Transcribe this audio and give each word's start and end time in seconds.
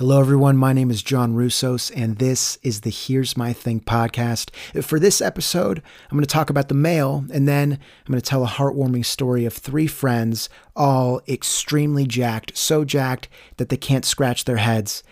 Hello, 0.00 0.18
everyone. 0.18 0.56
My 0.56 0.72
name 0.72 0.90
is 0.90 1.02
John 1.02 1.34
Russos, 1.34 1.92
and 1.94 2.16
this 2.16 2.56
is 2.62 2.80
the 2.80 2.90
Here's 2.90 3.36
My 3.36 3.52
Thing 3.52 3.80
podcast. 3.80 4.48
For 4.82 4.98
this 4.98 5.20
episode, 5.20 5.82
I'm 6.10 6.16
going 6.16 6.22
to 6.22 6.26
talk 6.26 6.48
about 6.48 6.68
the 6.68 6.74
mail, 6.74 7.26
and 7.30 7.46
then 7.46 7.72
I'm 7.72 8.10
going 8.10 8.18
to 8.18 8.26
tell 8.26 8.42
a 8.42 8.48
heartwarming 8.48 9.04
story 9.04 9.44
of 9.44 9.52
three 9.52 9.86
friends, 9.86 10.48
all 10.74 11.20
extremely 11.28 12.06
jacked, 12.06 12.56
so 12.56 12.82
jacked 12.82 13.28
that 13.58 13.68
they 13.68 13.76
can't 13.76 14.06
scratch 14.06 14.46
their 14.46 14.56
heads. 14.56 15.02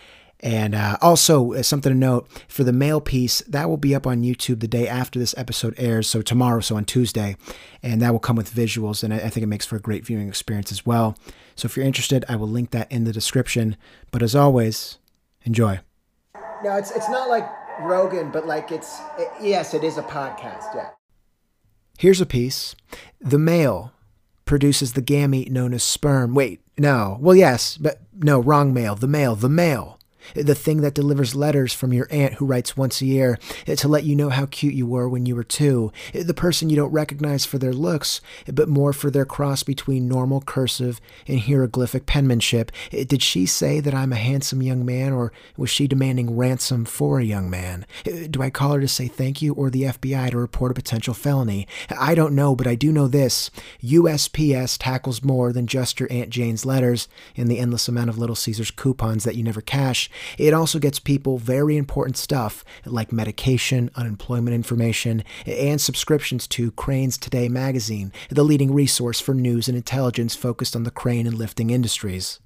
And 0.41 0.75
uh, 0.75 0.97
also, 1.01 1.53
uh, 1.55 1.63
something 1.63 1.93
to 1.93 1.99
note 1.99 2.29
for 2.47 2.63
the 2.63 2.73
mail 2.73 3.01
piece, 3.01 3.41
that 3.43 3.69
will 3.69 3.77
be 3.77 3.95
up 3.95 4.07
on 4.07 4.23
YouTube 4.23 4.61
the 4.61 4.69
day 4.69 4.87
after 4.87 5.19
this 5.19 5.35
episode 5.37 5.75
airs, 5.77 6.09
so 6.09 6.23
tomorrow, 6.23 6.61
so 6.61 6.77
on 6.77 6.85
Tuesday. 6.85 7.37
And 7.83 8.01
that 8.03 8.13
will 8.13 8.21
come 8.21 8.37
with 8.37 8.55
visuals, 8.55 9.03
and 9.03 9.13
I, 9.13 9.17
I 9.17 9.31
think 9.31 9.43
it 9.43 9.49
makes 9.49 9.67
for 9.67 9.77
a 9.77 9.81
great 9.81 10.07
viewing 10.07 10.29
experience 10.29 10.71
as 10.71 10.87
well. 10.87 11.19
So 11.57 11.67
if 11.67 11.77
you're 11.77 11.87
interested, 11.87 12.25
I 12.29 12.37
will 12.37 12.47
link 12.47 12.71
that 12.71 12.91
in 12.91 13.03
the 13.03 13.13
description. 13.13 13.77
But 14.13 14.23
as 14.23 14.37
always, 14.37 14.99
enjoy. 15.43 15.81
No, 16.63 16.77
it's 16.77 16.93
it's 16.93 17.09
not 17.09 17.29
like 17.29 17.49
Rogan, 17.81 18.31
but 18.31 18.47
like 18.47 18.71
it's 18.71 19.01
it, 19.19 19.29
yes, 19.41 19.75
it 19.75 19.83
is 19.83 19.99
a 19.99 20.03
podcast. 20.03 20.75
Yeah. 20.75 20.91
Here's 21.99 22.21
a 22.21 22.27
piece. 22.27 22.77
The 23.21 23.39
male 23.39 23.93
produces 24.45 24.93
the 24.93 25.03
gamete 25.03 25.51
known 25.51 25.75
as 25.75 25.83
sperm. 25.83 26.33
Wait, 26.35 26.61
no. 26.79 27.19
Well, 27.21 27.35
yes, 27.35 27.77
but 27.77 28.01
no, 28.15 28.41
wrong 28.41 28.73
male. 28.73 28.95
The 28.95 29.09
male, 29.09 29.35
the 29.35 29.49
male 29.49 29.98
the 30.35 30.55
thing 30.55 30.81
that 30.81 30.95
delivers 30.95 31.35
letters 31.35 31.73
from 31.73 31.93
your 31.93 32.07
aunt 32.11 32.35
who 32.35 32.47
writes 32.47 32.77
once 32.77 33.01
a 33.01 33.07
year 33.07 33.39
eh, 33.67 33.75
to 33.77 33.89
let 33.89 34.05
you 34.05 34.15
know 34.15 34.29
how 34.29 34.47
cute 34.47 34.75
you 34.75 34.87
were 34.87 35.09
when 35.09 35.27
you 35.27 35.35
were 35.35 35.45
two, 35.45 35.93
eh, 36.15 36.23
the 36.23 36.35
person 36.35 36.71
you 36.71 36.77
don't 36.77 36.93
recognize 36.93 37.45
for 37.45 37.59
their 37.59 37.73
looks, 37.73 38.21
eh, 38.47 38.53
but 38.53 38.69
more 38.69 38.93
for 38.93 39.11
their 39.11 39.25
cross 39.25 39.63
between 39.63 40.09
normal 40.09 40.41
cursive 40.41 41.01
and 41.27 41.41
hieroglyphic 41.41 42.07
penmanship. 42.07 42.71
Did 42.91 43.23
she 43.23 43.47
say 43.47 43.81
that 43.81 43.95
I'm 43.95 44.13
a 44.13 44.17
handsome 44.17 44.63
young 44.63 44.85
man, 44.85 45.13
or 45.13 45.33
was 45.57 45.71
she 45.71 45.87
demanding 45.87 46.37
ransom 46.37 46.85
for 46.85 47.19
a 47.19 47.25
young 47.25 47.51
man? 47.51 47.87
Do 48.31 48.43
I 48.43 48.51
call 48.51 48.73
her 48.73 48.81
to 48.81 48.89
say 48.89 49.09
thank 49.09 49.43
you, 49.43 49.55
or 49.55 49.71
the 49.71 49.85
FBI 49.85 50.31
to 50.31 50.39
report 50.39 50.73
a 50.73 50.75
potential 50.75 51.15
felony? 51.15 51.67
I 51.91 52.15
don't 52.15 52.35
know, 52.35 52.55
but 52.55 52.67
I 52.67 52.75
do 52.75 52.93
know 52.93 53.09
this 53.09 53.51
USPS 53.83 54.77
tackles 54.79 55.23
more 55.23 55.53
than 55.53 55.67
just 55.67 56.01
your 56.01 56.11
Aunt 56.13 56.31
Jane's 56.31 56.67
letters 56.67 57.09
and 57.37 57.49
the 57.49 57.59
endless 57.59 57.89
amount 57.89 58.11
of 58.11 58.19
Little 58.19 58.37
Caesars 58.37 58.71
coupons 58.71 59.25
that 59.25 59.37
you 59.37 59.43
never 59.43 59.61
cash. 59.61 60.08
It 60.37 60.55
also 60.55 60.79
gets 60.79 60.99
people 60.99 61.39
very 61.39 61.77
important 61.77 62.17
stuff 62.17 62.65
like 62.85 63.13
medication, 63.13 63.91
unemployment 63.95 64.55
information, 64.55 65.25
and 65.47 65.81
subscriptions 65.81 66.47
to 66.49 66.71
Cranes 66.73 67.19
Today 67.19 67.49
magazine, 67.49 68.13
the 68.31 68.45
leading 68.45 68.73
resource 68.73 69.21
for 69.21 69.35
news 69.35 69.69
and 69.69 69.77
intelligence 69.77 70.35
focused 70.35 70.75
on 70.75 70.85
the 70.85 70.91
crane 70.91 71.27
and 71.27 71.37
lifting 71.37 71.71
industries. 71.71 72.41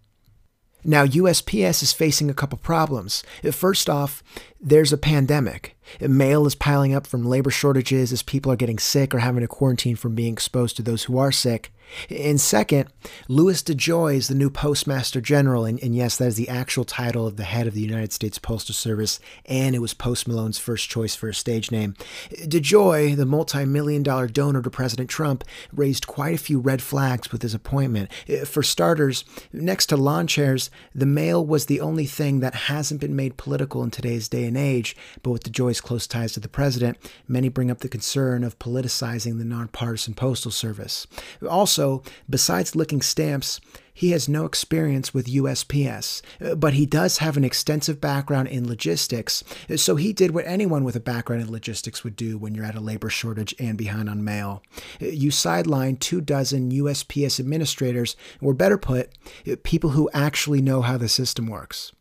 Now, 0.84 1.06
USPS 1.06 1.80
is 1.84 1.92
facing 1.92 2.28
a 2.28 2.34
couple 2.34 2.58
problems. 2.58 3.22
First 3.52 3.88
off, 3.88 4.20
there's 4.60 4.92
a 4.92 4.98
pandemic. 4.98 5.76
Mail 6.00 6.44
is 6.44 6.56
piling 6.56 6.92
up 6.92 7.06
from 7.06 7.24
labor 7.24 7.50
shortages 7.50 8.12
as 8.12 8.24
people 8.24 8.50
are 8.50 8.56
getting 8.56 8.80
sick 8.80 9.14
or 9.14 9.20
having 9.20 9.42
to 9.42 9.48
quarantine 9.48 9.94
from 9.94 10.16
being 10.16 10.32
exposed 10.32 10.74
to 10.76 10.82
those 10.82 11.04
who 11.04 11.18
are 11.18 11.30
sick. 11.30 11.72
And 12.10 12.40
second, 12.40 12.88
Louis 13.28 13.62
DeJoy 13.62 14.16
is 14.16 14.28
the 14.28 14.34
new 14.34 14.50
Postmaster 14.50 15.20
General, 15.20 15.64
and, 15.64 15.82
and, 15.82 15.94
yes, 15.94 16.16
that 16.16 16.28
is 16.28 16.36
the 16.36 16.48
actual 16.48 16.84
title 16.84 17.26
of 17.26 17.36
the 17.36 17.44
head 17.44 17.66
of 17.66 17.74
the 17.74 17.80
United 17.80 18.12
States 18.12 18.38
Postal 18.38 18.74
Service, 18.74 19.20
and 19.46 19.74
it 19.74 19.80
was 19.80 19.94
Post 19.94 20.28
Malone's 20.28 20.58
first 20.58 20.88
choice 20.88 21.14
for 21.14 21.28
a 21.28 21.34
stage 21.34 21.70
name. 21.70 21.94
DeJoy, 22.30 23.16
the 23.16 23.26
multi 23.26 23.64
million 23.64 24.02
dollar 24.02 24.28
donor 24.28 24.62
to 24.62 24.70
President 24.70 25.08
Trump, 25.08 25.44
raised 25.72 26.06
quite 26.06 26.34
a 26.34 26.38
few 26.38 26.58
red 26.58 26.82
flags 26.82 27.32
with 27.32 27.42
his 27.42 27.54
appointment. 27.54 28.10
Uh, 28.28 28.44
for 28.44 28.62
starters, 28.62 29.24
next 29.52 29.86
to 29.86 29.96
lawn 29.96 30.26
chairs, 30.26 30.70
the 30.94 31.06
mail 31.06 31.44
was 31.44 31.66
the 31.66 31.80
only 31.80 32.06
thing 32.06 32.40
that 32.40 32.54
hasn't 32.54 33.00
been 33.00 33.16
made 33.16 33.36
political 33.36 33.82
in 33.82 33.90
today's 33.90 34.28
day 34.28 34.44
and 34.44 34.56
age, 34.56 34.96
but 35.22 35.30
with 35.30 35.44
DeJoy's 35.44 35.80
close 35.80 36.06
ties 36.06 36.32
to 36.32 36.40
the 36.40 36.48
president, 36.48 36.98
many 37.26 37.48
bring 37.48 37.70
up 37.70 37.78
the 37.78 37.88
concern 37.88 38.44
of 38.44 38.58
politicizing 38.58 39.38
the 39.38 39.44
nonpartisan 39.44 40.14
postal 40.14 40.50
service. 40.50 41.06
Also, 41.48 41.81
besides 42.28 42.76
licking 42.76 43.02
stamps, 43.02 43.60
he 43.94 44.10
has 44.12 44.28
no 44.28 44.46
experience 44.46 45.12
with 45.12 45.26
USPS, 45.26 46.22
uh, 46.40 46.54
but 46.54 46.74
he 46.74 46.86
does 46.86 47.18
have 47.18 47.36
an 47.36 47.44
extensive 47.44 48.00
background 48.00 48.48
in 48.48 48.66
logistics. 48.66 49.44
Uh, 49.68 49.76
so 49.76 49.96
he 49.96 50.12
did 50.12 50.32
what 50.32 50.46
anyone 50.46 50.84
with 50.84 50.96
a 50.96 51.00
background 51.00 51.42
in 51.42 51.52
logistics 51.52 52.02
would 52.02 52.16
do 52.16 52.38
when 52.38 52.54
you're 52.54 52.64
at 52.64 52.74
a 52.74 52.80
labor 52.80 53.10
shortage 53.10 53.54
and 53.58 53.76
behind 53.76 54.08
on 54.08 54.24
mail. 54.24 54.62
Uh, 55.00 55.06
you 55.06 55.30
sideline 55.30 55.96
two 55.96 56.20
dozen 56.20 56.70
USPS 56.70 57.38
administrators, 57.38 58.16
or 58.40 58.54
better 58.54 58.78
put, 58.78 59.10
people 59.62 59.90
who 59.90 60.08
actually 60.14 60.62
know 60.62 60.80
how 60.80 60.96
the 60.96 61.08
system 61.08 61.46
works. 61.46 61.92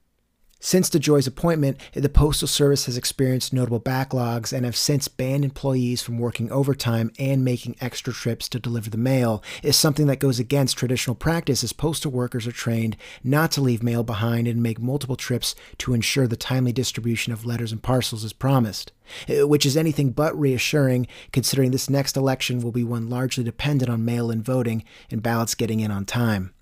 Since 0.63 0.91
DeJoy's 0.91 1.25
appointment, 1.25 1.79
the 1.93 2.07
Postal 2.07 2.47
Service 2.47 2.85
has 2.85 2.95
experienced 2.95 3.51
notable 3.51 3.79
backlogs 3.79 4.53
and 4.53 4.63
have 4.63 4.75
since 4.75 5.07
banned 5.07 5.43
employees 5.43 6.03
from 6.03 6.19
working 6.19 6.51
overtime 6.51 7.11
and 7.17 7.43
making 7.43 7.77
extra 7.81 8.13
trips 8.13 8.47
to 8.49 8.59
deliver 8.59 8.91
the 8.91 8.95
mail. 8.95 9.41
Is 9.63 9.75
something 9.75 10.05
that 10.05 10.19
goes 10.19 10.37
against 10.37 10.77
traditional 10.77 11.15
practice 11.15 11.63
as 11.63 11.73
postal 11.73 12.11
workers 12.11 12.45
are 12.45 12.51
trained 12.51 12.95
not 13.23 13.49
to 13.53 13.61
leave 13.61 13.81
mail 13.81 14.03
behind 14.03 14.47
and 14.47 14.61
make 14.61 14.79
multiple 14.79 15.15
trips 15.15 15.55
to 15.79 15.95
ensure 15.95 16.27
the 16.27 16.35
timely 16.35 16.71
distribution 16.71 17.33
of 17.33 17.43
letters 17.43 17.71
and 17.71 17.81
parcels 17.81 18.23
is 18.23 18.31
promised. 18.31 18.91
Uh, 19.27 19.47
which 19.47 19.65
is 19.65 19.75
anything 19.75 20.11
but 20.11 20.39
reassuring 20.39 21.07
considering 21.33 21.71
this 21.71 21.89
next 21.89 22.15
election 22.15 22.61
will 22.61 22.71
be 22.71 22.83
one 22.83 23.09
largely 23.09 23.43
dependent 23.43 23.89
on 23.89 24.05
mail 24.05 24.29
in 24.29 24.43
voting 24.43 24.83
and 25.09 25.23
ballots 25.23 25.55
getting 25.55 25.79
in 25.79 25.89
on 25.89 26.05
time. 26.05 26.53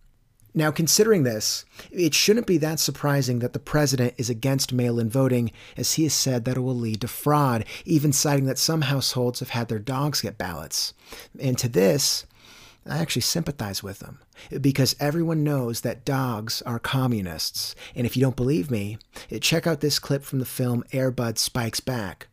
Now, 0.54 0.72
considering 0.72 1.24
this, 1.24 1.64
it 1.92 2.14
shouldn't 2.14 2.48
be 2.48 2.58
that 2.58 2.80
surprising 2.80 3.40
that 3.40 3.54
the 3.54 3.60
president 3.60 4.16
is 4.18 4.30
against 4.30 4.74
mail 4.74 5.00
in 5.00 5.10
voting, 5.10 5.52
as 5.78 5.94
he 5.94 6.04
has 6.04 6.14
said 6.14 6.46
that 6.46 6.58
it 6.58 6.62
will 6.62 6.76
lead 6.76 7.02
to 7.02 7.08
fraud, 7.08 7.66
even 7.86 8.12
citing 8.12 8.46
that 8.46 8.58
some 8.58 8.82
households 8.82 9.40
have 9.40 9.50
had 9.50 9.68
their 9.68 9.80
dogs 9.80 10.22
get 10.22 10.38
ballots. 10.38 10.94
And 11.40 11.58
to 11.60 11.70
this, 11.70 12.26
I 12.86 12.98
actually 12.98 13.22
sympathize 13.22 13.84
with 13.84 14.02
him 14.02 14.20
because 14.60 14.96
everyone 15.00 15.44
knows 15.44 15.82
that 15.82 16.06
dogs 16.06 16.64
are 16.64 16.80
communists. 16.80 17.76
And 17.94 18.08
if 18.08 18.18
you 18.18 18.22
don't 18.22 18.36
believe 18.36 18.72
me, 18.72 18.98
check 19.42 19.68
out 19.68 19.82
this 19.82 20.00
clip 20.00 20.24
from 20.24 20.40
the 20.40 20.46
film 20.46 20.84
Airbud 20.92 21.38
Spikes 21.38 21.80
Back. 21.80 22.28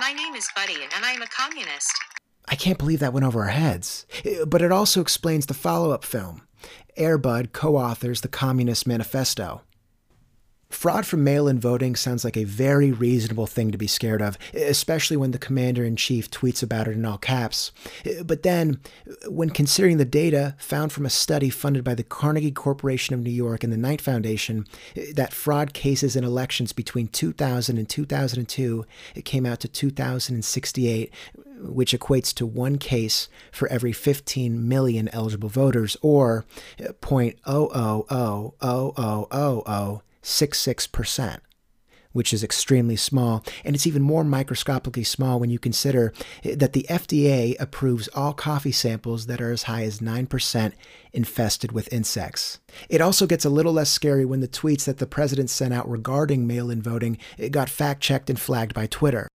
My 0.00 0.12
name 0.12 0.34
is 0.34 0.46
Buddy, 0.54 0.74
and 0.74 1.04
I 1.04 1.12
am 1.12 1.22
a 1.22 1.26
communist. 1.26 2.13
I 2.48 2.56
can't 2.56 2.78
believe 2.78 3.00
that 3.00 3.12
went 3.12 3.26
over 3.26 3.42
our 3.42 3.48
heads. 3.48 4.06
Uh, 4.24 4.44
but 4.44 4.62
it 4.62 4.72
also 4.72 5.00
explains 5.00 5.46
the 5.46 5.54
follow 5.54 5.90
up 5.90 6.04
film. 6.04 6.42
Airbud 6.98 7.52
co 7.52 7.76
authors 7.76 8.20
the 8.20 8.28
Communist 8.28 8.86
Manifesto. 8.86 9.62
Fraud 10.74 11.06
from 11.06 11.24
mail 11.24 11.48
in 11.48 11.58
voting 11.58 11.96
sounds 11.96 12.24
like 12.24 12.36
a 12.36 12.44
very 12.44 12.92
reasonable 12.92 13.46
thing 13.46 13.70
to 13.70 13.78
be 13.78 13.86
scared 13.86 14.20
of, 14.20 14.36
especially 14.52 15.16
when 15.16 15.30
the 15.30 15.38
commander 15.38 15.84
in 15.84 15.96
chief 15.96 16.30
tweets 16.30 16.62
about 16.62 16.88
it 16.88 16.92
in 16.92 17.04
all 17.06 17.16
caps. 17.16 17.70
But 18.24 18.42
then, 18.42 18.80
when 19.28 19.50
considering 19.50 19.96
the 19.96 20.04
data 20.04 20.56
found 20.58 20.92
from 20.92 21.06
a 21.06 21.10
study 21.10 21.48
funded 21.48 21.84
by 21.84 21.94
the 21.94 22.02
Carnegie 22.02 22.50
Corporation 22.50 23.14
of 23.14 23.20
New 23.20 23.30
York 23.30 23.64
and 23.64 23.72
the 23.72 23.78
Knight 23.78 24.00
Foundation, 24.00 24.66
that 25.14 25.32
fraud 25.32 25.72
cases 25.72 26.16
in 26.16 26.24
elections 26.24 26.72
between 26.72 27.06
2000 27.08 27.78
and 27.78 27.88
2002 27.88 28.84
it 29.14 29.24
came 29.24 29.46
out 29.46 29.60
to 29.60 29.68
2068, 29.68 31.12
which 31.60 31.92
equates 31.98 32.34
to 32.34 32.44
one 32.44 32.78
case 32.78 33.28
for 33.52 33.68
every 33.68 33.92
15 33.92 34.68
million 34.68 35.08
eligible 35.10 35.48
voters, 35.48 35.96
or 36.02 36.44
0.0000066%, 40.24 41.38
which 42.12 42.32
is 42.32 42.42
extremely 42.42 42.96
small. 42.96 43.44
And 43.64 43.76
it's 43.76 43.86
even 43.86 44.02
more 44.02 44.24
microscopically 44.24 45.04
small 45.04 45.38
when 45.38 45.50
you 45.50 45.58
consider 45.58 46.12
that 46.42 46.72
the 46.72 46.86
FDA 46.88 47.54
approves 47.60 48.08
all 48.08 48.32
coffee 48.32 48.72
samples 48.72 49.26
that 49.26 49.40
are 49.40 49.52
as 49.52 49.64
high 49.64 49.84
as 49.84 50.00
9% 50.00 50.72
infested 51.12 51.72
with 51.72 51.92
insects. 51.92 52.58
It 52.88 53.00
also 53.00 53.26
gets 53.26 53.44
a 53.44 53.50
little 53.50 53.72
less 53.72 53.90
scary 53.90 54.24
when 54.24 54.40
the 54.40 54.48
tweets 54.48 54.84
that 54.84 54.98
the 54.98 55.06
president 55.06 55.50
sent 55.50 55.74
out 55.74 55.88
regarding 55.88 56.46
mail 56.46 56.70
in 56.70 56.80
voting 56.82 57.18
it 57.38 57.50
got 57.50 57.68
fact 57.68 58.02
checked 58.02 58.30
and 58.30 58.40
flagged 58.40 58.74
by 58.74 58.86
Twitter. 58.86 59.28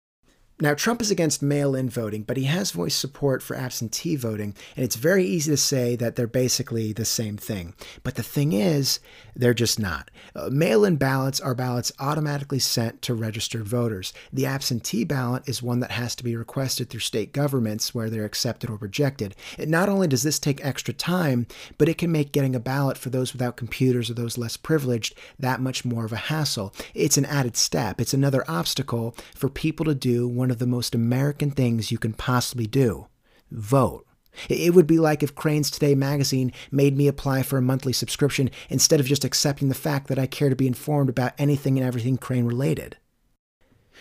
Now, 0.59 0.74
Trump 0.74 1.04
is 1.04 1.12
against 1.12 1.44
mail 1.44 1.75
in 1.75 1.88
voting, 1.88 2.24
but 2.24 2.36
he 2.36 2.45
has 2.45 2.71
voiced 2.71 3.00
support 3.00 3.44
for 3.44 3.56
absentee 3.56 4.15
voting, 4.15 4.56
and 4.75 4.83
it's 4.83 4.95
very 4.95 5.24
easy 5.24 5.51
to 5.51 5.57
say 5.57 5.95
that 5.98 6.15
they're 6.15 6.25
basically 6.25 6.94
the 6.94 7.06
same 7.06 7.38
thing. 7.38 7.75
But 8.01 8.15
the 8.15 8.24
thing 8.24 8.54
is, 8.54 9.00
they're 9.36 9.54
just 9.54 9.80
not. 9.80 10.09
Uh, 10.36 10.50
mail 10.50 10.83
in 10.83 10.95
ballots 10.95 11.39
are 11.39 11.54
ballots 11.54 11.92
automatically 12.00 12.57
sent 12.57 13.04
to 13.04 13.13
registered 13.13 13.68
voters. 13.68 14.13
The 14.33 14.48
absentee 14.48 15.04
ballot 15.04 15.48
is 15.48 15.62
one 15.62 15.80
that 15.81 15.92
has 15.92 16.15
to 16.15 16.24
be 16.24 16.36
requested 16.36 16.89
through 16.89 17.01
state 17.01 17.33
governments 17.33 17.94
where 17.94 18.09
they're 18.09 18.25
accepted 18.25 18.71
or 18.71 18.77
rejected. 18.77 19.36
And 19.59 19.69
not 19.69 19.89
only 19.89 20.07
does 20.07 20.24
this 20.24 20.39
take 20.39 20.65
extra 20.65 20.92
time, 20.92 21.45
but 21.77 21.88
it 21.88 22.00
can 22.00 22.12
make 22.12 22.31
getting 22.31 22.56
a 22.56 22.59
ballot 22.59 22.98
for 22.98 23.12
those 23.12 23.31
without 23.31 23.57
computers 23.57 24.09
or 24.09 24.15
those 24.15 24.39
less 24.39 24.57
privileged 24.57 25.13
that 25.38 25.62
much 25.62 25.86
more 25.86 26.06
of 26.06 26.13
a 26.13 26.15
hassle. 26.15 26.74
It's 26.95 27.18
an 27.18 27.25
added 27.25 27.56
step, 27.56 28.01
it's 28.01 28.15
another 28.15 28.44
obstacle 28.48 29.15
for 29.36 29.50
people 29.50 29.86
to 29.86 29.94
do 29.94 30.27
one 30.47 30.51
of 30.51 30.59
the 30.59 30.65
most 30.65 30.95
American 30.95 31.51
things 31.51 31.91
you 31.91 31.97
can 31.97 32.13
possibly 32.13 32.65
do 32.65 33.05
vote. 33.51 34.07
It 34.47 34.73
would 34.73 34.88
be 34.88 34.97
like 34.97 35.21
if 35.21 35.35
Cranes 35.35 35.69
Today 35.69 35.94
magazine 35.94 36.53
made 36.71 36.95
me 36.95 37.09
apply 37.09 37.44
for 37.44 37.57
a 37.57 37.61
monthly 37.61 37.91
subscription 37.91 38.49
instead 38.69 39.01
of 39.01 39.07
just 39.07 39.25
accepting 39.25 39.67
the 39.67 39.75
fact 39.75 40.07
that 40.07 40.17
I 40.17 40.25
care 40.25 40.47
to 40.47 40.55
be 40.55 40.65
informed 40.65 41.09
about 41.09 41.33
anything 41.38 41.77
and 41.77 41.85
everything 41.85 42.17
Crane 42.17 42.45
related. 42.45 42.95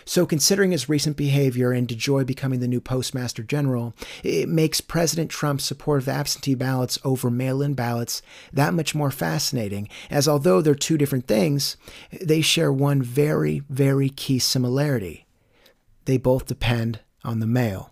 So, 0.05 0.25
considering 0.25 0.71
his 0.71 0.87
recent 0.87 1.17
behavior 1.17 1.73
and 1.73 1.85
DeJoy 1.85 2.25
becoming 2.25 2.61
the 2.61 2.67
new 2.69 2.79
Postmaster 2.79 3.43
General, 3.43 3.93
it 4.23 4.47
makes 4.47 4.79
President 4.79 5.29
Trump's 5.29 5.65
support 5.65 6.03
of 6.03 6.07
absentee 6.07 6.55
ballots 6.55 6.97
over 7.03 7.29
mail 7.29 7.61
in 7.61 7.73
ballots 7.73 8.21
that 8.53 8.73
much 8.73 8.95
more 8.95 9.11
fascinating, 9.11 9.89
as 10.09 10.29
although 10.29 10.61
they're 10.61 10.75
two 10.75 10.97
different 10.97 11.27
things, 11.27 11.75
they 12.21 12.39
share 12.39 12.71
one 12.71 13.01
very, 13.01 13.63
very 13.67 14.07
key 14.07 14.39
similarity. 14.39 15.26
They 16.07 16.17
both 16.17 16.45
depend 16.45 17.01
on 17.25 17.41
the 17.41 17.45
male. 17.45 17.91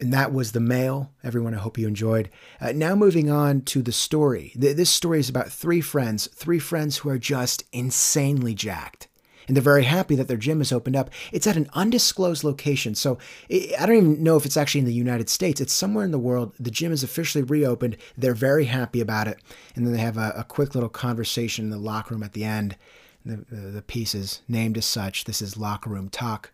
And 0.00 0.10
that 0.10 0.32
was 0.32 0.52
the 0.52 0.58
male. 0.58 1.12
Everyone, 1.22 1.54
I 1.54 1.58
hope 1.58 1.76
you 1.76 1.86
enjoyed. 1.86 2.30
Uh, 2.62 2.72
now, 2.72 2.94
moving 2.94 3.30
on 3.30 3.60
to 3.66 3.82
the 3.82 3.92
story. 3.92 4.52
This 4.56 4.88
story 4.88 5.20
is 5.20 5.28
about 5.28 5.52
three 5.52 5.82
friends, 5.82 6.28
three 6.28 6.58
friends 6.58 6.96
who 6.96 7.10
are 7.10 7.18
just 7.18 7.64
insanely 7.72 8.54
jacked. 8.54 9.08
And 9.48 9.54
they're 9.54 9.62
very 9.62 9.84
happy 9.84 10.14
that 10.14 10.28
their 10.28 10.38
gym 10.38 10.60
has 10.60 10.72
opened 10.72 10.96
up. 10.96 11.10
It's 11.30 11.46
at 11.46 11.58
an 11.58 11.68
undisclosed 11.74 12.42
location. 12.42 12.94
So 12.94 13.18
I 13.50 13.84
don't 13.84 13.96
even 13.96 14.22
know 14.22 14.38
if 14.38 14.46
it's 14.46 14.56
actually 14.56 14.80
in 14.80 14.86
the 14.86 14.94
United 14.94 15.28
States. 15.28 15.60
It's 15.60 15.74
somewhere 15.74 16.06
in 16.06 16.10
the 16.10 16.18
world. 16.18 16.54
The 16.58 16.70
gym 16.70 16.90
is 16.90 17.02
officially 17.02 17.44
reopened. 17.44 17.98
They're 18.16 18.32
very 18.32 18.64
happy 18.64 19.02
about 19.02 19.28
it. 19.28 19.42
And 19.76 19.84
then 19.84 19.92
they 19.92 20.00
have 20.00 20.16
a, 20.16 20.32
a 20.38 20.44
quick 20.44 20.74
little 20.74 20.88
conversation 20.88 21.66
in 21.66 21.70
the 21.70 21.76
locker 21.76 22.14
room 22.14 22.22
at 22.22 22.32
the 22.32 22.44
end. 22.44 22.76
The, 23.24 23.44
the, 23.50 23.82
piece 23.82 24.14
is 24.14 24.40
named 24.48 24.78
as 24.78 24.86
such. 24.86 25.24
This 25.24 25.42
is 25.42 25.56
Locker 25.56 25.90
Room 25.90 26.08
Talk. 26.08 26.52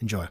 Enjoy 0.00 0.28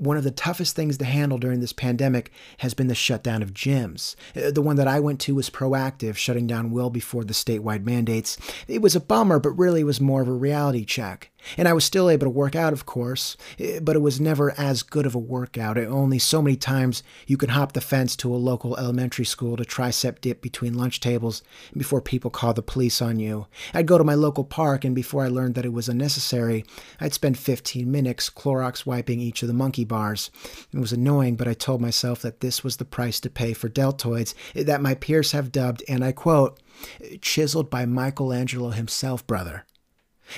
one 0.00 0.16
of 0.16 0.24
the 0.24 0.30
toughest 0.30 0.74
things 0.74 0.96
to 0.96 1.04
handle 1.04 1.36
during 1.36 1.60
this 1.60 1.74
pandemic 1.74 2.32
has 2.58 2.72
been 2.72 2.86
the 2.86 2.94
shutdown 2.94 3.42
of 3.42 3.52
gyms. 3.52 4.16
Uh, 4.34 4.50
the 4.50 4.62
one 4.62 4.76
that 4.76 4.88
I 4.88 4.98
went 4.98 5.20
to 5.20 5.34
was 5.34 5.50
proactive, 5.50 6.16
shutting 6.16 6.46
down 6.46 6.70
well 6.70 6.88
before 6.88 7.22
the 7.22 7.34
statewide 7.34 7.84
mandates. 7.84 8.38
It 8.66 8.80
was 8.80 8.96
a 8.96 9.00
bummer, 9.00 9.38
but 9.38 9.50
really 9.50 9.84
was 9.84 10.00
more 10.00 10.22
of 10.22 10.28
a 10.28 10.32
reality 10.32 10.86
check. 10.86 11.30
And 11.56 11.66
I 11.66 11.72
was 11.72 11.84
still 11.84 12.10
able 12.10 12.26
to 12.26 12.30
work 12.30 12.54
out, 12.54 12.72
of 12.72 12.86
course, 12.86 13.36
uh, 13.60 13.80
but 13.80 13.96
it 13.96 14.00
was 14.00 14.20
never 14.20 14.52
as 14.58 14.82
good 14.82 15.06
of 15.06 15.14
a 15.14 15.18
workout. 15.18 15.78
Only 15.78 16.18
so 16.18 16.42
many 16.42 16.56
times 16.56 17.02
you 17.26 17.36
could 17.36 17.50
hop 17.50 17.72
the 17.72 17.80
fence 17.80 18.16
to 18.16 18.34
a 18.34 18.36
local 18.36 18.76
elementary 18.76 19.24
school 19.24 19.56
to 19.56 19.64
tricep 19.64 20.20
dip 20.20 20.40
between 20.40 20.74
lunch 20.74 21.00
tables 21.00 21.42
before 21.76 22.00
people 22.00 22.30
call 22.30 22.52
the 22.52 22.62
police 22.62 23.00
on 23.00 23.18
you. 23.18 23.46
I'd 23.74 23.86
go 23.86 23.98
to 23.98 24.04
my 24.04 24.14
local 24.14 24.44
park, 24.44 24.84
and 24.84 24.94
before 24.94 25.24
I 25.24 25.28
learned 25.28 25.54
that 25.54 25.64
it 25.64 25.72
was 25.72 25.88
unnecessary, 25.88 26.64
I'd 27.00 27.14
spend 27.14 27.38
15 27.38 27.90
minutes 27.90 28.30
Clorox 28.30 28.86
wiping 28.86 29.20
each 29.20 29.42
of 29.42 29.48
the 29.48 29.54
monkey 29.54 29.84
bars. 29.84 30.30
It 30.72 30.78
was 30.78 30.92
annoying, 30.92 31.36
but 31.36 31.48
I 31.48 31.54
told 31.54 31.80
myself 31.80 32.22
that 32.22 32.40
this 32.40 32.62
was 32.62 32.76
the 32.76 32.84
price 32.84 33.20
to 33.20 33.30
pay 33.30 33.52
for 33.52 33.68
deltoids 33.68 34.34
that 34.54 34.82
my 34.82 34.94
peers 34.94 35.32
have 35.32 35.52
dubbed, 35.52 35.82
and 35.88 36.04
I 36.04 36.12
quote, 36.12 36.58
chiseled 37.20 37.70
by 37.70 37.84
Michelangelo 37.86 38.70
himself, 38.70 39.26
brother. 39.26 39.64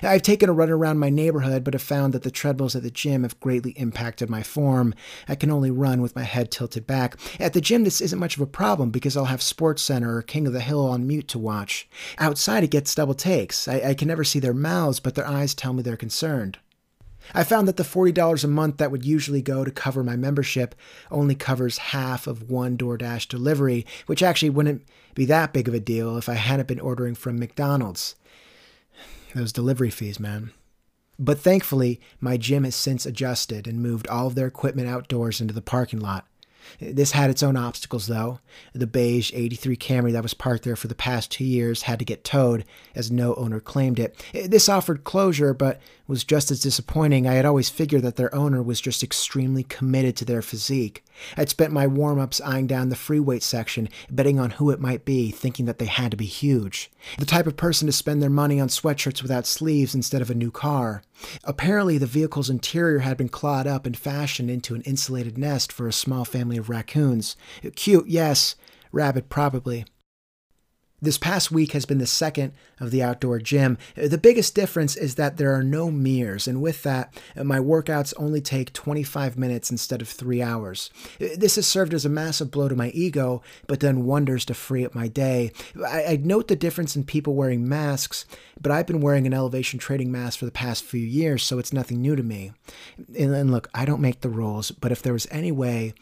I've 0.03 0.23
taken 0.23 0.49
a 0.49 0.53
run 0.53 0.71
around 0.71 0.99
my 0.99 1.11
neighborhood, 1.11 1.65
but 1.65 1.75
have 1.75 1.83
found 1.83 2.15
that 2.15 2.23
the 2.23 2.31
treadmills 2.31 2.75
at 2.75 2.83
the 2.83 2.91
gym 2.91 3.23
have 3.23 3.39
greatly 3.41 3.73
impacted 3.73 4.31
my 4.31 4.43
form. 4.43 4.95
I 5.29 5.35
can 5.35 5.51
only 5.51 5.71
run 5.71 6.01
with 6.01 6.17
my 6.17 6.23
head 6.23 6.51
tilted 6.51 6.87
back. 6.87 7.17
At 7.39 7.53
the 7.53 7.61
gym, 7.61 7.85
this 7.85 8.01
isn't 8.01 8.19
much 8.19 8.37
of 8.37 8.43
a 8.43 8.47
problem 8.47 8.91
because 8.91 9.17
I'll 9.17 9.27
have 9.27 9.43
Sports 9.43 9.83
Center 9.83 10.17
or 10.17 10.23
King 10.23 10.47
of 10.47 10.53
the 10.53 10.61
Hill 10.61 10.87
on 10.87 11.07
mute 11.07 11.29
to 11.29 11.39
watch. 11.39 11.89
Outside, 12.19 12.65
it 12.65 12.71
gets 12.71 12.95
double 12.95 13.15
takes. 13.15 13.69
I, 13.69 13.81
I 13.91 13.95
can 13.95 14.09
never 14.09 14.25
see 14.25 14.39
their 14.39 14.55
mouths, 14.55 15.01
but 15.01 15.15
their 15.15 15.27
eyes 15.27 15.55
tell 15.55 15.73
me 15.73 15.83
they're 15.83 15.97
concerned. 15.97 16.59
I 17.35 17.45
found 17.45 17.69
that 17.69 17.77
the 17.77 17.83
$40 17.83 18.45
a 18.45 18.49
month 18.49 18.79
that 18.79 18.91
would 18.91 19.05
usually 19.05 19.43
go 19.43 19.65
to 19.65 19.71
cover 19.71 20.03
my 20.03 20.17
membership 20.17 20.75
only 21.11 21.35
covers 21.35 21.79
half 21.79 22.27
of 22.27 22.51
one 22.51 22.77
DoorDash 22.77 23.29
delivery, 23.29 23.87
which 24.07 24.23
actually 24.23 24.51
wouldn't 24.51 24.85
be 25.15 25.25
that 25.27 25.53
big 25.53 25.69
of 25.69 25.75
a 25.75 25.81
deal 25.81 26.17
if 26.17 26.29
I 26.29 26.35
hadn't 26.35 26.69
been 26.69 26.81
ordering 26.81 27.15
from 27.15 27.39
McDonald's. 27.39 28.17
Those 29.35 29.53
delivery 29.53 29.91
fees, 29.91 30.21
man. 30.21 30.51
But 31.19 31.39
thankfully, 31.39 32.01
my 32.21 32.37
gym 32.37 32.65
has 32.65 32.75
since 32.75 33.07
adjusted 33.07 33.67
and 33.67 33.83
moved 33.83 34.09
all 34.09 34.27
of 34.27 34.35
their 34.35 34.47
equipment 34.47 34.89
outdoors 34.89 35.41
into 35.41 35.55
the 35.55 35.63
parking 35.63 36.01
lot. 36.01 36.27
This 36.81 37.13
had 37.13 37.31
its 37.31 37.43
own 37.43 37.57
obstacles, 37.57 38.07
though. 38.07 38.39
The 38.73 38.87
beige 38.87 39.33
83 39.35 39.77
Camry 39.77 40.13
that 40.13 40.23
was 40.23 40.35
parked 40.35 40.65
there 40.65 40.77
for 40.77 40.89
the 40.89 40.95
past 40.95 41.31
two 41.31 41.45
years 41.45 41.83
had 41.83 41.99
to 41.99 42.05
get 42.05 42.25
towed, 42.25 42.65
as 42.95 43.11
no 43.11 43.35
owner 43.35 43.61
claimed 43.61 43.99
it. 43.99 44.25
This 44.33 44.69
offered 44.69 45.05
closure, 45.05 45.55
but 45.55 45.81
was 46.07 46.25
just 46.25 46.51
as 46.51 46.61
disappointing. 46.61 47.27
I 47.27 47.35
had 47.35 47.47
always 47.47 47.69
figured 47.69 48.03
that 48.03 48.17
their 48.17 48.35
owner 48.35 48.63
was 48.63 48.81
just 48.81 49.03
extremely 49.03 49.65
committed 49.65 50.17
to 50.19 50.25
their 50.25 50.43
physique. 50.43 51.05
I'd 51.37 51.49
spent 51.49 51.73
my 51.73 51.87
warm 51.87 52.19
ups 52.19 52.41
eyeing 52.41 52.67
down 52.67 52.89
the 52.89 52.97
free 52.97 53.21
weight 53.21 53.43
section, 53.43 53.89
betting 54.11 54.39
on 54.39 54.51
who 54.53 54.71
it 54.71 54.81
might 54.81 55.05
be, 55.05 55.31
thinking 55.31 55.67
that 55.67 55.79
they 55.79 55.87
had 55.87 56.11
to 56.11 56.17
be 56.17 56.27
huge. 56.27 56.91
The 57.19 57.27
type 57.27 57.47
of 57.47 57.57
person 57.57 57.87
to 57.87 57.93
spend 57.93 58.23
their 58.23 58.31
money 58.31 58.61
on 58.61 58.69
sweatshirts 58.69 59.23
without 59.23 59.47
sleeves 59.47 59.95
instead 59.95 60.23
of 60.23 60.31
a 60.31 60.35
new 60.35 60.51
car. 60.51 61.03
Apparently, 61.45 61.99
the 61.99 62.07
vehicle's 62.07 62.51
interior 62.51 63.01
had 63.01 63.17
been 63.17 63.29
clawed 63.29 63.67
up 63.67 63.87
and 63.87 63.97
fashioned 63.97 64.51
into 64.51 64.75
an 64.75 64.83
insulated 64.83 65.39
nest 65.39 65.73
for 65.73 65.87
a 65.87 65.93
small 65.93 66.25
family 66.25 66.57
of 66.57 66.69
raccoons. 66.69 67.37
Cute, 67.77 68.09
yes. 68.09 68.57
Rabbit, 68.93 69.29
probably. 69.29 69.85
This 71.03 71.19
past 71.19 71.51
week 71.51 71.73
has 71.73 71.85
been 71.85 71.99
the 71.99 72.07
second 72.07 72.53
of 72.79 72.93
the 72.93 73.03
outdoor 73.03 73.41
gym. 73.41 73.77
The 73.97 74.17
biggest 74.17 74.55
difference 74.55 74.95
is 74.95 75.17
that 75.17 75.37
there 75.37 75.53
are 75.53 75.65
no 75.65 75.91
mirrors, 75.91 76.47
and 76.47 76.63
with 76.63 76.85
that, 76.85 77.13
my 77.35 77.59
workouts 77.59 78.15
only 78.17 78.41
take 78.41 78.73
25 78.73 79.37
minutes 79.37 79.69
instead 79.69 80.01
of 80.01 80.09
three 80.09 80.41
hours. 80.41 80.91
This 81.19 81.57
has 81.57 81.67
served 81.67 81.93
as 81.93 82.05
a 82.05 82.09
massive 82.09 82.53
blow 82.53 82.69
to 82.69 82.77
my 82.77 82.91
ego, 82.91 83.43
but 83.67 83.81
done 83.81 84.05
wonders 84.05 84.45
to 84.45 84.55
free 84.55 84.87
up 84.87 84.95
my 84.95 85.09
day. 85.09 85.51
I, 85.85 86.21
note 86.23 86.47
the 86.47 86.55
difference 86.55 86.95
in 86.95 87.03
people 87.03 87.35
wearing 87.35 87.69
masks, 87.69 88.25
but 88.61 88.71
I've 88.71 88.87
been 88.87 89.01
wearing 89.01 89.27
an 89.27 89.35
elevation 89.35 89.81
training 89.81 90.13
mask 90.13 90.39
for 90.39 90.45
the 90.45 90.53
past 90.53 90.85
few 90.85 91.01
years, 91.01 91.43
so 91.43 91.59
it's 91.59 91.73
nothing 91.73 92.01
new 92.01 92.15
to 92.15 92.23
me. 92.23 92.53
And 93.19 93.51
look, 93.51 93.69
I 93.75 93.85
don't 93.85 94.01
make 94.01 94.21
the 94.21 94.29
rules, 94.29 94.71
but 94.71 94.93
if 94.93 95.03
there 95.03 95.13
was 95.13 95.27
any 95.33 95.51
way 95.51 95.95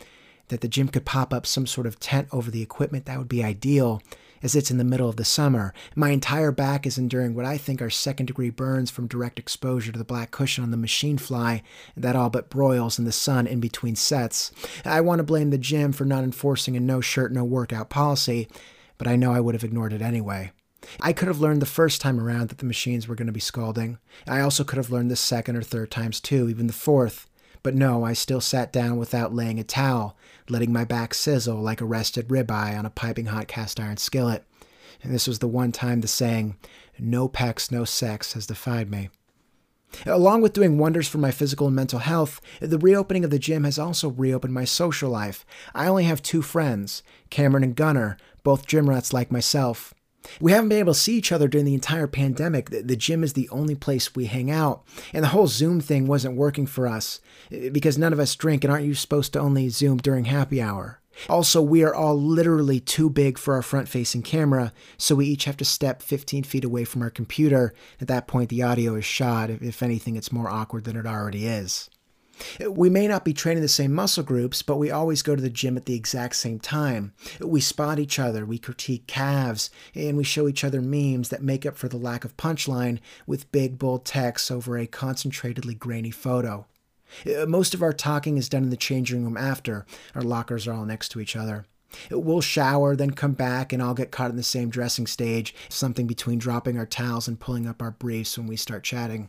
that 0.49 0.61
the 0.61 0.69
gym 0.69 0.89
could 0.89 1.07
pop 1.07 1.33
up 1.33 1.47
some 1.47 1.67
sort 1.67 1.87
of 1.87 1.99
tent 1.99 2.29
over 2.33 2.51
the 2.51 2.61
equipment, 2.61 3.07
that 3.07 3.17
would 3.17 3.29
be 3.29 3.43
ideal 3.43 4.03
as 4.43 4.55
it's 4.55 4.71
in 4.71 4.79
the 4.79 4.85
middle 4.85 5.09
of 5.09 5.17
the 5.17 5.25
summer. 5.25 5.73
My 5.95 6.11
entire 6.11 6.53
back 6.53 6.87
is 6.87 6.99
enduring 6.99 7.35
what 7.35 7.45
I 7.45 7.59
think 7.59 7.81
are 7.83 7.91
second 7.91 8.27
degree 8.27 8.51
burns 8.51 8.91
from 8.91 9.07
direct 9.07 9.39
exposure 9.39 9.93
to 9.93 9.99
the 9.99 10.05
black 10.05 10.31
cushion 10.31 10.65
on 10.65 10.71
the 10.71 10.77
machine 10.77 11.19
fly 11.19 11.63
that 11.97 12.17
all 12.17 12.31
but 12.31 12.51
broils 12.51 12.99
in 12.99 13.05
the 13.05 13.13
sun 13.13 13.47
in 13.47 13.61
between 13.61 13.97
sets. 13.97 14.53
I 14.85 15.01
want 15.01 15.19
to 15.19 15.25
blame 15.25 15.51
the 15.51 15.59
gym 15.59 15.93
for 15.93 16.05
not 16.05 16.25
enforcing 16.25 16.77
a 16.77 16.81
no 16.81 17.01
shirt, 17.01 17.33
no 17.33 17.45
workout 17.45 17.91
policy, 17.91 18.49
but 18.99 19.09
I 19.09 19.17
know 19.17 19.33
I 19.33 19.41
would 19.41 19.55
have 19.55 19.65
ignored 19.65 19.93
it 19.93 20.03
anyway. 20.03 20.53
I 21.01 21.13
could 21.13 21.29
have 21.29 21.41
learned 21.41 21.63
the 21.63 21.67
first 21.67 22.01
time 22.01 22.19
around 22.19 22.49
that 22.49 22.59
the 22.59 22.65
machines 22.65 23.07
were 23.07 23.15
going 23.15 23.27
to 23.27 23.33
be 23.33 23.41
scalding. 23.41 23.99
I 24.27 24.41
also 24.41 24.65
could 24.65 24.79
have 24.79 24.91
learned 24.91 25.11
the 25.11 25.17
second 25.17 25.57
or 25.57 25.63
third 25.63 25.91
times 25.91 26.21
too, 26.21 26.49
even 26.49 26.67
the 26.67 26.73
fourth. 26.73 27.27
But 27.63 27.75
no, 27.75 28.05
I 28.05 28.15
still 28.15 28.41
sat 28.41 28.73
down 28.73 28.97
without 28.97 29.35
laying 29.35 29.59
a 29.59 29.65
towel, 29.65 30.17
letting 30.49 30.73
my 30.73 30.85
back 30.85 31.13
sizzle 31.13 31.61
like 31.61 31.81
a 31.81 31.87
rested 31.87 32.29
ribeye 32.29 32.79
on 32.79 32.87
a 32.87 32.91
piping 32.91 33.27
hot 33.27 33.49
cast 33.49 33.79
iron 33.79 33.99
skillet. 33.99 34.45
And 35.03 35.15
this 35.15 35.27
was 35.27 35.39
the 35.39 35.49
one 35.49 35.73
time 35.73 36.01
the 36.01 36.09
saying, 36.09 36.57
no 36.99 37.29
pecs, 37.29 37.71
no 37.71 37.85
sex, 37.85 38.35
has 38.35 38.47
defied 38.47 38.91
me. 38.91 39.11
Along 40.07 40.41
with 40.41 40.53
doing 40.53 40.79
wonders 40.79 41.09
for 41.09 41.19
my 41.19 41.31
physical 41.31 41.67
and 41.67 41.75
mental 41.75 41.99
health, 41.99 42.41
the 42.61 42.79
reopening 42.79 43.25
of 43.25 43.31
the 43.31 43.39
gym 43.39 43.65
has 43.65 43.79
also 43.79 44.09
reopened 44.09 44.55
my 44.55 44.65
social 44.65 45.11
life. 45.11 45.45
I 45.75 45.89
only 45.89 46.05
have 46.05 46.23
two 46.23 46.43
friends, 46.43 47.03
Cameron 47.29 47.65
and 47.65 47.75
Gunnar, 47.75 48.17
both 48.45 48.67
gym 48.67 48.89
rats 48.89 49.13
like 49.13 49.33
myself. 49.33 49.93
We 50.41 50.53
haven't 50.53 50.69
been 50.69 50.79
able 50.79 50.95
to 50.95 50.99
see 50.99 51.17
each 51.17 51.33
other 51.33 51.49
during 51.49 51.65
the 51.65 51.75
entire 51.75 52.07
pandemic. 52.07 52.71
The, 52.71 52.97
gym 52.97 53.25
is 53.25 53.33
the 53.33 53.49
only 53.51 53.75
place 53.75 54.15
we 54.15 54.27
hang 54.27 54.51
out. 54.51 54.85
And 55.13 55.25
the 55.25 55.29
whole 55.29 55.47
Zoom 55.47 55.81
thing 55.81 56.07
wasn't 56.07 56.37
working 56.37 56.67
for 56.67 56.87
us 56.87 57.21
eh, 57.51 57.71
because 57.71 57.99
none 57.99 58.13
of 58.13 58.21
us 58.21 58.35
drink, 58.35 58.63
and 58.65 58.73
aren't 58.73 58.87
you 58.87 58.95
supposed 58.95 59.33
to 59.33 59.41
only 59.41 59.69
Zoom 59.69 59.99
during 59.99 60.27
happy 60.27 60.61
hour? 60.61 61.01
Also, 61.29 61.61
we 61.61 61.83
are 61.83 61.95
all 61.95 62.21
literally 62.21 62.81
too 62.81 63.11
big 63.11 63.37
for 63.37 63.55
our 63.55 63.63
front 63.63 63.89
facing 63.89 64.23
camera, 64.23 64.73
so 64.97 65.15
we 65.15 65.27
each 65.27 65.45
have 65.45 65.57
to 65.59 65.65
step 65.65 66.03
15 66.03 66.45
feet 66.45 66.65
away 66.65 66.85
from 66.85 67.03
our 67.03 67.11
computer. 67.11 67.75
At 68.01 68.09
that 68.09 68.27
point, 68.27 68.49
the 68.49 68.63
audio 68.63 68.95
is 68.95 69.05
shot. 69.05 69.51
If 69.51 69.83
anything, 69.83 70.17
it's 70.17 70.33
more 70.33 70.49
awkward 70.49 70.85
than 70.85 70.97
it 70.97 71.07
already 71.07 71.47
is. 71.47 71.91
We 72.69 72.91
may 72.91 73.07
not 73.07 73.25
be 73.25 73.33
training 73.33 73.63
the 73.63 73.69
same 73.69 73.95
muscle 73.95 74.23
groups, 74.23 74.63
but 74.63 74.77
we 74.77 74.91
always 74.91 75.23
go 75.23 75.37
to 75.37 75.43
the 75.43 75.51
gym 75.51 75.77
at 75.77 75.87
the 75.87 75.95
exact 75.95 76.37
same 76.37 76.59
time. 76.59 77.13
We 77.41 77.61
spot 77.61 77.99
each 77.99 78.19
other, 78.19 78.45
we 78.47 78.59
critique 78.59 79.07
calves, 79.07 79.71
and 79.95 80.17
we 80.17 80.25
show 80.25 80.49
each 80.49 80.65
other 80.65 80.81
memes 80.81 81.29
that 81.29 81.43
make 81.43 81.67
up 81.67 81.77
for 81.77 81.89
the 81.89 81.97
lack 81.97 82.25
of 82.25 82.37
punchline 82.37 82.99
with 83.27 83.51
big, 83.53 83.79
bold 83.79 84.05
text 84.05 84.51
over 84.51 84.77
a 84.79 84.87
concentratedly 84.87 85.79
grainy 85.79 86.11
photo. 86.11 86.67
Uh, 87.27 87.47
most 87.47 87.75
of 87.75 87.83
our 87.83 87.93
talking 87.93 88.37
is 88.37 88.49
done 88.49 88.63
in 88.63 88.71
the 88.71 88.77
changing 88.77 89.25
room 89.25 89.37
after. 89.37 89.85
Our 90.15 90.23
lockers 90.23 90.67
are 90.67 90.73
all 90.73 90.87
next 90.87 91.11
to 91.11 91.21
each 91.21 91.37
other. 91.37 91.67
We'll 92.11 92.41
shower, 92.41 92.95
then 92.95 93.11
come 93.11 93.33
back, 93.33 93.73
and 93.73 93.83
all 93.83 93.95
get 93.95 94.13
caught 94.13 94.31
in 94.31 94.37
the 94.37 94.43
same 94.45 94.71
dressing 94.71 95.09
stage, 95.09 95.55
something 95.69 96.07
between 96.07 96.39
dropping 96.39 96.79
our 96.79 96.87
towels 96.87 97.27
and 97.27 97.41
pulling 97.41 97.67
up 97.67 97.83
our 97.83 97.91
briefs 97.91 98.39
when 98.39 98.47
we 98.47 98.57
start 98.57 98.85
chatting. 98.85 99.29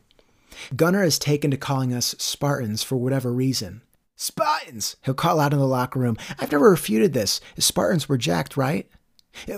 Gunnar 0.75 1.03
has 1.03 1.19
taken 1.19 1.51
to 1.51 1.57
calling 1.57 1.93
us 1.93 2.15
Spartans 2.17 2.83
for 2.83 2.95
whatever 2.97 3.31
reason. 3.31 3.81
Spartans! 4.15 4.97
He'll 5.03 5.13
call 5.13 5.39
out 5.39 5.53
in 5.53 5.59
the 5.59 5.65
locker 5.65 5.99
room. 5.99 6.17
I've 6.37 6.51
never 6.51 6.69
refuted 6.69 7.13
this. 7.13 7.41
Spartans 7.57 8.07
were 8.07 8.17
jacked, 8.17 8.55
right? 8.55 8.87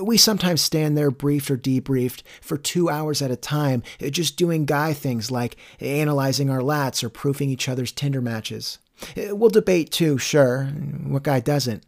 We 0.01 0.17
sometimes 0.17 0.61
stand 0.61 0.95
there 0.95 1.11
briefed 1.11 1.49
or 1.49 1.57
debriefed 1.57 2.21
for 2.41 2.57
two 2.57 2.89
hours 2.89 3.21
at 3.21 3.31
a 3.31 3.35
time, 3.35 3.81
just 3.99 4.37
doing 4.37 4.65
guy 4.65 4.93
things 4.93 5.31
like 5.31 5.57
analyzing 5.79 6.49
our 6.49 6.61
lats 6.61 7.03
or 7.03 7.09
proofing 7.09 7.49
each 7.49 7.67
other's 7.67 7.91
Tinder 7.91 8.21
matches. 8.21 8.77
We'll 9.17 9.49
debate 9.49 9.91
too, 9.91 10.17
sure. 10.17 10.65
What 10.65 11.23
guy 11.23 11.39
doesn't? 11.39 11.83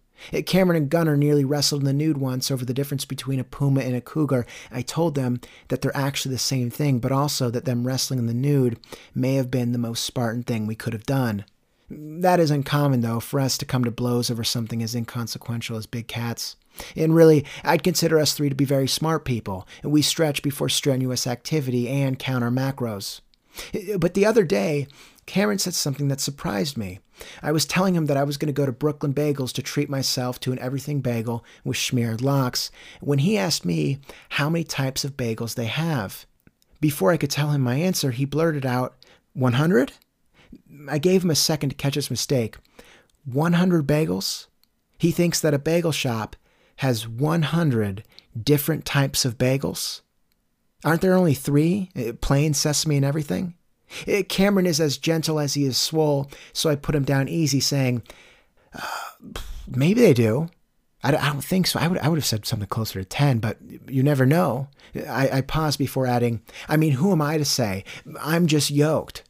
Cameron 0.46 0.84
and 0.84 0.90
Gunnar 0.90 1.18
nearly 1.18 1.44
wrestled 1.44 1.82
in 1.82 1.86
the 1.86 1.94
nude 1.94 2.18
once 2.18 2.52
over 2.52 2.66
the 2.66 2.74
difference 2.74 3.06
between 3.06 3.40
a 3.40 3.44
puma 3.44 3.82
and 3.82 3.96
a 3.96 4.02
cougar. 4.02 4.46
I 4.72 4.82
told 4.82 5.16
them 5.16 5.40
that 5.68 5.82
they're 5.82 5.96
actually 5.96 6.36
the 6.36 6.40
same 6.40 6.70
thing, 6.70 7.00
but 7.00 7.12
also 7.12 7.50
that 7.50 7.66
them 7.66 7.86
wrestling 7.86 8.20
in 8.20 8.28
the 8.28 8.34
nude 8.34 8.80
may 9.14 9.36
have 9.36 9.52
been 9.52 9.72
the 9.72 9.78
most 9.78 10.04
Spartan 10.04 10.44
thing 10.44 10.68
we 10.68 10.76
could 10.76 10.94
have 10.94 11.06
done. 11.06 11.46
That 11.90 12.40
is 12.40 12.50
uncommon, 12.50 13.02
though, 13.02 13.20
for 13.20 13.40
us 13.40 13.58
to 13.60 13.66
come 13.66 13.84
to 13.84 13.92
blows 13.92 14.32
over 14.32 14.44
something 14.44 14.82
as 14.82 14.96
inconsequential 14.96 15.78
as 15.78 15.86
big 15.86 16.08
cats. 16.08 16.56
And 16.96 17.16
really, 17.16 17.46
I'd 17.64 17.84
consider 17.84 18.20
us 18.20 18.34
three 18.34 18.50
to 18.50 18.56
be 18.56 18.66
very 18.66 18.88
smart 18.88 19.24
people, 19.24 19.68
and 19.84 19.92
we 19.92 20.02
stretch 20.02 20.42
before 20.42 20.68
strenuous 20.68 21.28
activity 21.28 21.88
and 21.88 22.20
counter 22.20 22.52
macros. 22.52 23.22
Uh, 23.74 23.98
but 23.98 24.14
the 24.14 24.26
other 24.26 24.44
day, 24.44 24.88
Cameron 25.26 25.60
said 25.60 25.74
something 25.74 26.08
that 26.10 26.22
surprised 26.22 26.78
me. 26.78 27.00
I 27.42 27.52
was 27.52 27.66
telling 27.66 27.96
him 27.96 28.06
that 28.08 28.18
I 28.18 28.24
was 28.24 28.38
going 28.38 28.48
to 28.48 28.54
go 28.54 28.66
to 28.66 28.72
Brooklyn 28.72 29.14
Bagels 29.14 29.54
to 29.54 29.62
treat 29.62 29.90
myself 29.90 30.40
to 30.42 30.52
an 30.52 30.60
everything 30.60 31.02
bagel 31.02 31.44
with 31.64 31.78
smeared 31.78 32.22
lox 32.22 32.72
when 33.02 33.20
he 33.20 33.38
asked 33.38 33.66
me 33.66 34.00
how 34.30 34.50
many 34.50 34.64
types 34.64 35.04
of 35.04 35.18
bagels 35.18 35.56
they 35.56 35.66
have. 35.66 36.26
Before 36.82 37.12
I 37.12 37.18
could 37.18 37.32
tell 37.32 37.52
him 37.52 37.62
my 37.62 37.76
answer, 37.76 38.12
he 38.12 38.26
blurted 38.26 38.66
out, 38.66 38.96
100? 39.34 39.94
I 40.90 40.98
gave 40.98 41.24
him 41.24 41.32
a 41.32 41.36
second 41.36 41.70
to 41.70 41.76
catch 41.76 41.96
his 41.96 42.12
mistake. 42.12 42.58
100 43.26 43.88
bagels? 43.88 44.48
He 44.98 45.12
thinks 45.12 45.40
that 45.40 45.54
a 45.54 45.60
bagel 45.60 45.92
shop 45.92 46.36
has 46.78 47.08
100 47.08 48.04
different 48.42 48.86
types 48.86 49.26
of 49.26 49.38
bagels? 49.38 50.02
Aren't 50.86 51.02
there 51.02 51.16
only 51.16 51.34
three? 51.34 51.90
Uh, 51.96 52.14
plain 52.22 52.54
sesame 52.54 52.96
and 52.96 53.06
everything? 53.06 53.56
Uh, 54.08 54.22
Cameron 54.30 54.66
is 54.66 54.80
as 54.80 54.98
gentle 54.98 55.40
as 55.40 55.56
he 55.56 55.66
is 55.66 55.78
swole, 55.78 56.30
so 56.54 56.70
I 56.70 56.76
put 56.76 56.96
him 56.96 57.04
down 57.04 57.28
easy, 57.28 57.60
saying, 57.60 58.04
uh, 58.74 59.42
Maybe 59.68 60.02
they 60.02 60.14
do. 60.14 60.48
I 61.04 61.12
don't 61.12 61.44
think 61.44 61.68
so. 61.68 61.80
I 61.80 61.88
would, 61.88 62.00
I 62.00 62.10
would 62.10 62.18
have 62.18 62.26
said 62.26 62.48
something 62.48 62.68
closer 62.68 63.00
to 63.00 63.06
10, 63.06 63.38
but 63.40 63.58
you 63.88 64.02
never 64.02 64.26
know. 64.26 64.70
I, 65.08 65.30
I 65.30 65.42
paused 65.42 65.78
before 65.78 66.08
adding, 66.08 66.42
I 66.68 66.78
mean, 66.78 66.94
who 66.94 67.12
am 67.12 67.22
I 67.22 67.38
to 67.38 67.46
say? 67.46 67.84
I'm 68.20 68.48
just 68.48 68.72
yoked. 68.72 69.24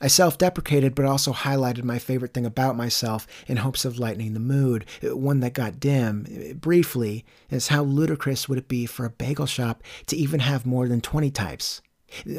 I 0.00 0.08
self 0.08 0.36
deprecated, 0.36 0.94
but 0.94 1.04
also 1.04 1.32
highlighted 1.32 1.84
my 1.84 1.98
favorite 1.98 2.34
thing 2.34 2.44
about 2.44 2.76
myself 2.76 3.26
in 3.46 3.58
hopes 3.58 3.84
of 3.84 3.98
lightening 3.98 4.34
the 4.34 4.40
mood. 4.40 4.84
One 5.02 5.40
that 5.40 5.54
got 5.54 5.78
dim, 5.78 6.26
eh, 6.30 6.52
briefly, 6.52 7.24
is 7.48 7.68
how 7.68 7.84
ludicrous 7.84 8.48
would 8.48 8.58
it 8.58 8.68
be 8.68 8.86
for 8.86 9.06
a 9.06 9.10
bagel 9.10 9.46
shop 9.46 9.82
to 10.06 10.16
even 10.16 10.40
have 10.40 10.66
more 10.66 10.88
than 10.88 11.00
20 11.00 11.30
types? 11.30 11.80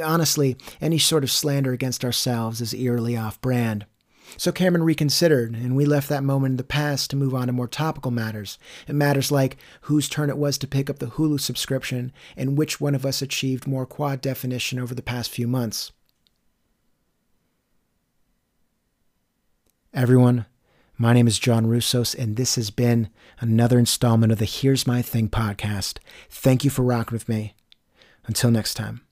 Honestly, 0.03 0.57
any 0.81 0.97
sort 0.97 1.23
of 1.23 1.31
slander 1.31 1.71
against 1.71 2.03
ourselves 2.03 2.59
is 2.59 2.73
eerily 2.73 3.15
off 3.15 3.39
brand. 3.41 3.85
So 4.37 4.51
Cameron 4.51 4.83
reconsidered, 4.83 5.53
and 5.53 5.75
we 5.75 5.85
left 5.85 6.09
that 6.09 6.23
moment 6.23 6.53
in 6.53 6.57
the 6.57 6.63
past 6.63 7.09
to 7.11 7.15
move 7.15 7.33
on 7.33 7.47
to 7.47 7.53
more 7.53 7.67
topical 7.67 8.11
matters. 8.11 8.57
Matters 8.87 9.31
like 9.31 9.57
whose 9.81 10.09
turn 10.09 10.29
it 10.29 10.37
was 10.37 10.57
to 10.57 10.67
pick 10.67 10.89
up 10.89 10.99
the 10.99 11.07
Hulu 11.07 11.39
subscription 11.39 12.11
and 12.35 12.57
which 12.57 12.81
one 12.81 12.95
of 12.95 13.05
us 13.05 13.21
achieved 13.21 13.67
more 13.67 13.85
quad 13.85 14.21
definition 14.21 14.79
over 14.79 14.95
the 14.95 15.01
past 15.01 15.29
few 15.29 15.47
months. 15.47 15.91
Everyone, 19.95 20.45
my 20.97 21.13
name 21.13 21.25
is 21.25 21.39
John 21.39 21.67
Russos, 21.67 22.13
and 22.13 22.35
this 22.35 22.55
has 22.55 22.69
been 22.69 23.07
another 23.39 23.79
installment 23.79 24.33
of 24.33 24.39
the 24.39 24.45
Here's 24.45 24.85
My 24.85 25.01
Thing 25.01 25.29
podcast. 25.29 25.99
Thank 26.29 26.65
you 26.65 26.69
for 26.69 26.83
rocking 26.83 27.15
with 27.15 27.29
me. 27.29 27.55
Until 28.27 28.51
next 28.51 28.73
time. 28.73 29.04